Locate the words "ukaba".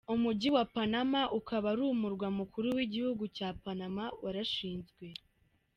1.39-1.67